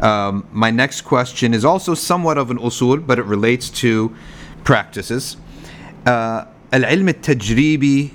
[0.00, 4.14] Um, my next question is also somewhat of an usul, but it relates to
[4.64, 5.36] practices.
[6.06, 8.12] Uh, al-ilm al-tajribi,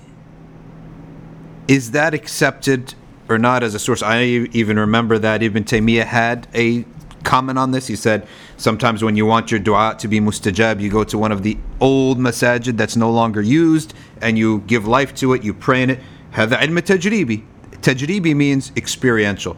[1.67, 2.95] is that accepted
[3.29, 4.01] or not as a source?
[4.01, 6.85] I even remember that Ibn Taymiyyah had a
[7.23, 7.87] comment on this.
[7.87, 8.25] He said
[8.55, 11.57] sometimes when you want your dua to be mustajab, you go to one of the
[11.81, 15.89] old masajid that's no longer used and you give life to it, you pray in
[15.91, 15.99] it.
[16.33, 17.43] هذا علم تجريبي.
[17.81, 19.57] Tajribi means experiential.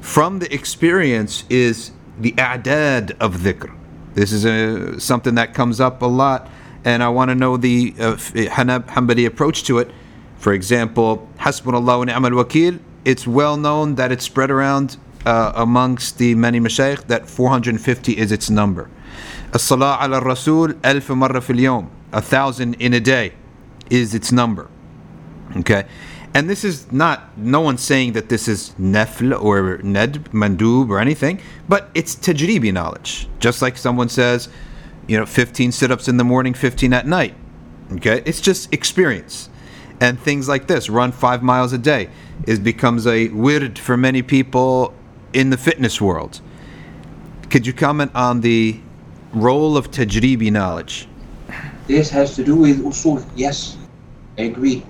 [0.00, 3.74] From the experience is the a'dad of dhikr.
[4.14, 6.48] This is a, something that comes up a lot,
[6.84, 9.90] and I want to know the uh, Hanbali approach to it.
[10.38, 16.18] For example, Hasbunallah wa ni'mal wakil, it's well known that it's spread around uh, amongst
[16.18, 18.90] the many mashayikh that 450 is its number.
[19.52, 23.34] As-salah ala rasul alf marra fil a thousand in a day
[23.90, 24.68] is its number.
[25.56, 25.84] Okay,
[26.32, 31.00] and this is not, no one's saying that this is nefl or ned, mandub or
[31.00, 33.28] anything, but it's tajribi knowledge.
[33.40, 34.48] Just like someone says,
[35.08, 37.34] you know, 15 sit ups in the morning, 15 at night.
[37.94, 38.22] Okay?
[38.24, 39.48] It's just experience.
[40.00, 42.08] And things like this, run five miles a day,
[42.46, 44.94] is becomes a wird for many people
[45.32, 46.40] in the fitness world.
[47.50, 48.80] Could you comment on the
[49.32, 51.08] role of tajribi knowledge?
[51.88, 53.24] This has to do with usul.
[53.34, 53.76] Yes,
[54.38, 54.84] I agree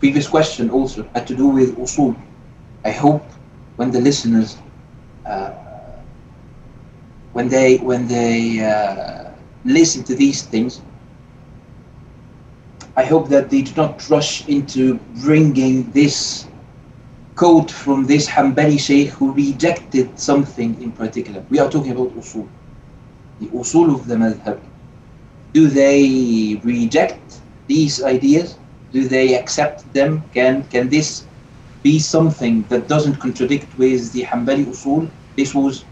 [0.00, 2.16] previous question also had to do with usul.
[2.84, 3.24] I hope
[3.76, 4.56] when the listeners,
[5.26, 5.50] uh,
[7.32, 9.30] when they when they uh,
[9.64, 10.80] listen to these things,
[12.96, 16.46] I hope that they do not rush into bringing this
[17.34, 21.44] quote from this Hanbali Sheikh who rejected something in particular.
[21.50, 22.48] We are talking about usul,
[23.40, 24.58] the usul of the madhab.
[25.52, 28.56] Do they reject these ideas?
[28.92, 30.22] Do they accept them?
[30.32, 31.26] Can can this
[31.82, 35.10] be something that doesn't contradict with the Hanbali usul?
[35.36, 35.84] This was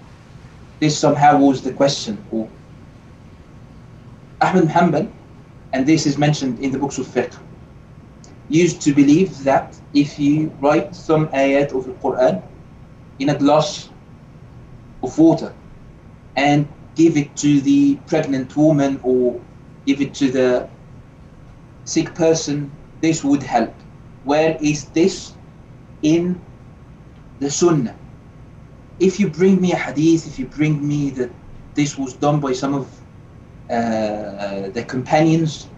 [0.80, 2.24] this somehow was the question.
[2.30, 2.48] Or
[4.40, 5.10] Ahmed Hanbal,
[5.72, 7.36] and this is mentioned in the books of fiqh,
[8.48, 12.42] used to believe that if you write some ayat of the Quran
[13.18, 13.90] in a glass
[15.02, 15.54] of water
[16.36, 19.40] and give it to the pregnant woman or
[19.86, 20.68] give it to the
[21.84, 22.70] sick person
[23.04, 23.74] this would help.
[24.24, 25.34] Where is this
[26.00, 26.40] in
[27.38, 27.96] the Sunnah?
[28.98, 31.30] If you bring me a hadith, if you bring me that
[31.74, 32.86] this was done by some of
[33.68, 35.68] uh, the companions,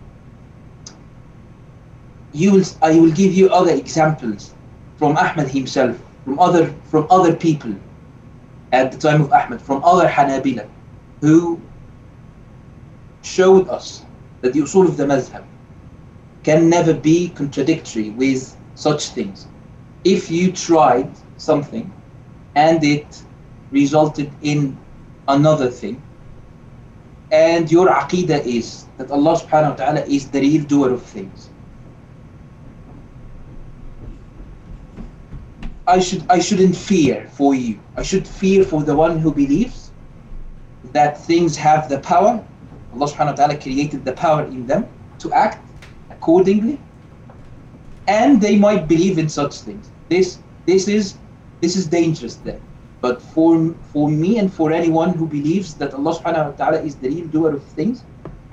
[2.32, 4.54] you will, I will give you other examples
[4.96, 7.74] from Ahmad himself, from other from other people
[8.72, 10.68] at the time of Ahmad, from other Hanabila,
[11.22, 11.60] who
[13.22, 14.04] showed us
[14.42, 15.44] that the usul of the madhab
[16.46, 19.48] can never be contradictory with such things.
[20.04, 21.92] If you tried something
[22.54, 23.24] and it
[23.72, 24.78] resulted in
[25.26, 26.00] another thing,
[27.32, 31.50] and your aqidah is that Allah subhanahu wa ta'ala is the real doer of things.
[35.88, 37.80] I should I shouldn't fear for you.
[37.96, 39.90] I should fear for the one who believes
[40.92, 42.34] that things have the power.
[42.94, 44.86] Allah subhanahu wa ta'ala created the power in them
[45.18, 45.65] to act
[46.26, 46.76] accordingly
[48.08, 49.90] and they might believe in such things.
[50.08, 51.14] This this is
[51.60, 52.60] this is dangerous then.
[53.00, 53.52] But for
[53.92, 57.28] for me and for anyone who believes that Allah subhanahu wa ta'ala is the real
[57.28, 58.02] doer of things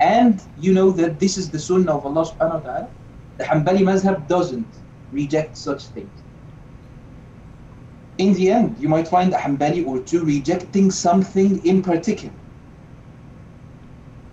[0.00, 2.88] and you know that this is the sunnah of Allah subhanahu wa ta'ala
[3.38, 4.78] the Hanbali mazhab doesn't
[5.10, 6.22] reject such things.
[8.18, 12.38] In the end you might find a Hanbali or two rejecting something in particular.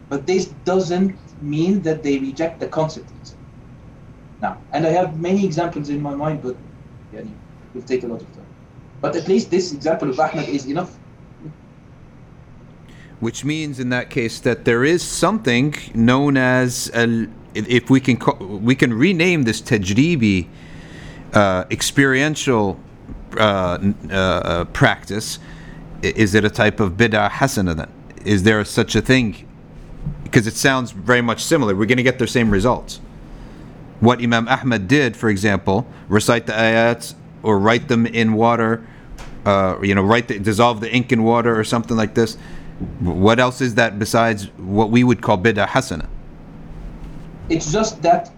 [0.10, 3.12] But this doesn't mean that they reject the concept
[4.42, 4.58] now.
[4.72, 6.56] And I have many examples in my mind, but
[7.14, 7.28] yeah, it
[7.74, 8.46] will take a lot of time.
[9.00, 10.98] But at least this example of Ahmed is enough.
[13.20, 18.18] Which means, in that case, that there is something known as a, if we can
[18.18, 20.48] call, we can rename this tajribi
[21.34, 22.80] uh, experiential
[23.38, 23.78] uh,
[24.10, 25.40] uh, practice.
[26.02, 27.92] Is it a type of bid'ah hasana then?
[28.26, 29.48] Is there such a thing
[30.32, 31.76] because it sounds very much similar.
[31.76, 33.02] We're going to get the same results.
[34.00, 38.88] What Imam Ahmad did, for example, recite the ayats or write them in water,
[39.46, 42.38] uh, you know, write the, dissolve the ink in water or something like this.
[43.02, 46.08] What else is that besides what we would call bid'ah hasana?
[47.50, 48.32] It's just that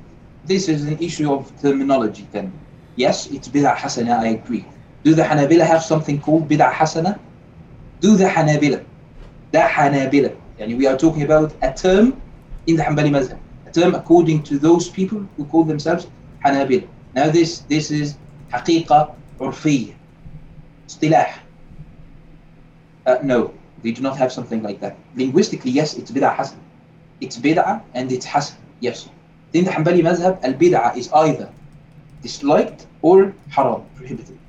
[0.45, 2.51] this is an issue of terminology then.
[2.95, 4.65] Yes, it's bid'ah hasana, I agree.
[5.03, 7.19] Do the Hanabila have something called bid'ah hasana?
[8.01, 8.83] Do the Hanabila,
[9.51, 12.21] the Hanabila, Yani we are talking about a term
[12.67, 16.07] in the Hanbali Mazhab, a term according to those people who call themselves
[16.45, 16.87] Hanabil.
[17.15, 18.15] Now this this is
[18.51, 19.95] haqiqa urfiyya,
[20.87, 21.33] istilah.
[23.05, 23.53] Uh, no,
[23.83, 24.95] they do not have something like that.
[25.15, 26.59] Linguistically, yes, it's bid'ah hasan.
[27.19, 29.09] It's bid'ah and it's hasan, yes.
[29.53, 31.51] In the Hanbali Mazhab, al-bid'ah is either
[32.21, 34.39] disliked or haram, prohibited.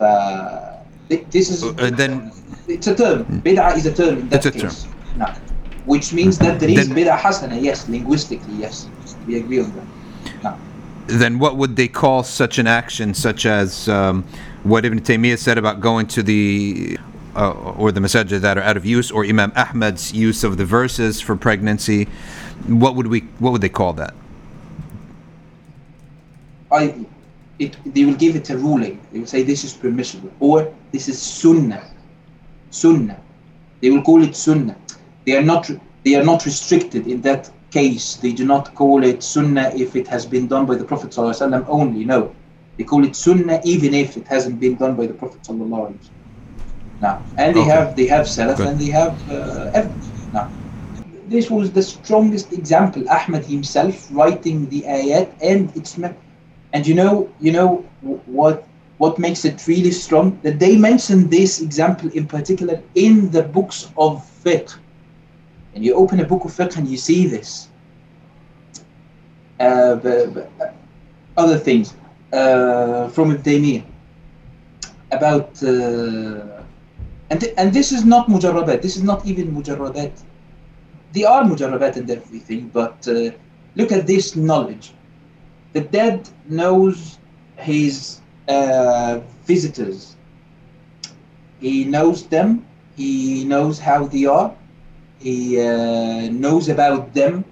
[0.00, 0.78] Uh,
[1.08, 1.62] this is...
[1.62, 2.32] Uh, then...
[2.66, 3.24] It's a term.
[3.44, 4.84] Bid'ah is a term in that it's a case.
[4.84, 4.94] Term.
[5.84, 8.88] Which means that there is bid'ah hasana, yes, linguistically, yes.
[9.26, 9.86] We agree on that.
[10.42, 10.58] No.
[11.06, 14.24] then what would they call such an action, such as um,
[14.62, 16.98] what Ibn Taymiyyah said about going to the
[17.34, 20.64] uh, or the masajid that are out of use, or Imam Ahmad's use of the
[20.64, 22.04] verses for pregnancy?
[22.66, 23.20] What would we?
[23.38, 24.14] What would they call that?
[26.70, 27.06] I,
[27.58, 29.00] it, they will give it a ruling.
[29.12, 31.90] They will say this is permissible or this is sunnah.
[32.70, 33.18] Sunnah.
[33.80, 34.76] They will call it sunnah.
[35.28, 35.70] They are not.
[36.06, 38.14] They are not restricted in that case.
[38.14, 41.66] They do not call it sunnah if it has been done by the Prophet ﷺ
[41.68, 42.02] only.
[42.06, 42.34] No,
[42.78, 46.08] they call it sunnah even if it hasn't been done by the Prophet ﷺ.
[47.02, 47.74] Now, and they Okay.
[47.76, 48.68] have they have salaf Good.
[48.68, 50.06] and they have uh, evidence.
[50.32, 50.46] Now,
[51.34, 53.02] this was the strongest example.
[53.18, 56.18] Ahmad himself writing the ayat and it's me-
[56.72, 57.14] and you know
[57.44, 57.70] you know
[58.40, 58.56] what
[59.02, 62.76] what makes it really strong that they mention this example in particular
[63.06, 64.12] in the books of
[64.44, 64.72] fiqh
[65.78, 67.68] and you open a book of fiqh and you see this
[69.60, 70.72] uh, but, but, uh,
[71.36, 71.94] other things
[72.32, 73.84] uh, from Ibn Taymiyyah
[75.12, 76.62] about uh,
[77.30, 80.12] and th- and this is not mujarrabat this is not even mujarrabat
[81.12, 83.30] they are mujarrabat and everything but uh,
[83.76, 84.92] look at this knowledge
[85.72, 87.18] the dead knows
[87.56, 90.16] his uh, visitors.
[91.60, 92.66] He knows them.
[92.96, 94.54] He knows how they are.
[95.18, 97.44] He uh, knows about them.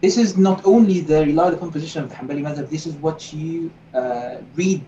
[0.00, 3.32] This is not only the relied upon position of the Hanbali madhab, this is what
[3.32, 4.84] you uh, read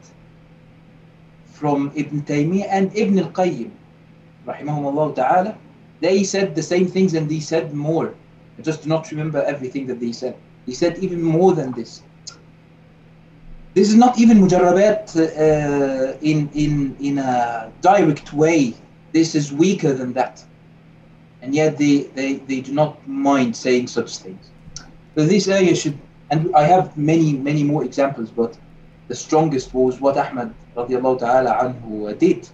[1.47, 3.71] from Ibn Taymiyyah and Ibn al-Qayyim,
[4.47, 5.57] rahimahumullah ta'ala.
[6.01, 8.15] They said the same things and they said more.
[8.59, 10.37] I just do not remember everything that they said.
[10.67, 12.03] He said even more than this.
[13.73, 18.75] This is not even mujarrabat uh, in, in, in a direct way.
[19.17, 20.45] This is weaker than that.
[21.41, 24.51] And yet they, they, they do not mind saying such things.
[25.15, 25.99] So this area should,
[26.31, 28.59] and I have many, many more examples, but
[29.09, 32.47] the strongest was what Ahmad radiallahu did.